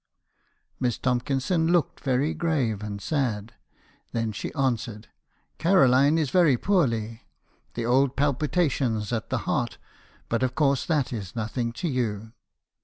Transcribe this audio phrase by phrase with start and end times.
[0.79, 3.53] "Miss Tomkinson looked very grave and sad.
[4.13, 7.21] Then she answered, i Caroline is very poorly—
[7.75, 9.77] the old palpitations at the heart;
[10.27, 12.33] but of course that is nothing to you.'